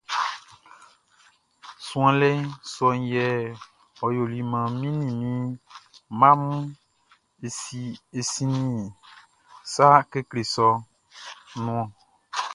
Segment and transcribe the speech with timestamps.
[1.87, 2.31] Suanlɛ
[2.73, 3.25] sɔʼn yɛ
[4.03, 5.31] ɔ yoli maan mi ni mi
[6.17, 6.61] mma mun
[8.17, 8.93] e sinnin
[9.73, 10.79] sa kekle sɔʼn
[11.63, 11.87] nun ɔn.